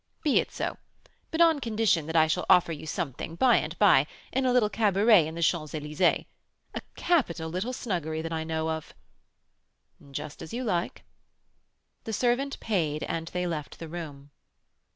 [0.23, 0.77] "Be it so,
[1.29, 4.67] but on condition that I shall offer you something, by and by, in a little
[4.67, 6.25] cabaret in the Champs Elysées,
[6.73, 8.95] a capital little snuggery that I know of."
[10.09, 11.03] "Just as you like."
[12.05, 14.31] The servant paid, and they left the room.